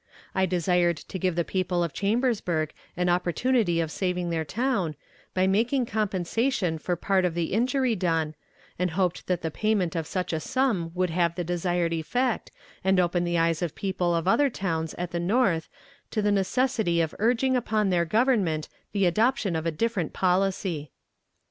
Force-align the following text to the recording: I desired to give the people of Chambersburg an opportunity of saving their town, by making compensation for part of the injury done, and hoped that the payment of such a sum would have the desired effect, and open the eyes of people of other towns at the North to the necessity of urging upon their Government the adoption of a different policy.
I 0.33 0.47
desired 0.47 0.97
to 0.97 1.19
give 1.19 1.35
the 1.35 1.45
people 1.45 1.83
of 1.83 1.93
Chambersburg 1.93 2.73
an 2.97 3.07
opportunity 3.07 3.79
of 3.79 3.91
saving 3.91 4.31
their 4.31 4.43
town, 4.43 4.95
by 5.35 5.45
making 5.45 5.85
compensation 5.85 6.79
for 6.79 6.95
part 6.95 7.23
of 7.23 7.35
the 7.35 7.53
injury 7.53 7.95
done, 7.95 8.33
and 8.79 8.89
hoped 8.89 9.27
that 9.27 9.43
the 9.43 9.51
payment 9.51 9.95
of 9.95 10.07
such 10.07 10.33
a 10.33 10.39
sum 10.39 10.89
would 10.95 11.11
have 11.11 11.35
the 11.35 11.43
desired 11.43 11.93
effect, 11.93 12.49
and 12.83 12.99
open 12.99 13.25
the 13.25 13.37
eyes 13.37 13.61
of 13.61 13.75
people 13.75 14.15
of 14.15 14.27
other 14.27 14.49
towns 14.49 14.95
at 14.97 15.11
the 15.11 15.19
North 15.19 15.69
to 16.09 16.23
the 16.23 16.31
necessity 16.31 16.99
of 16.99 17.13
urging 17.19 17.55
upon 17.55 17.91
their 17.91 18.03
Government 18.03 18.69
the 18.93 19.05
adoption 19.05 19.55
of 19.55 19.67
a 19.67 19.71
different 19.71 20.13
policy. 20.13 20.89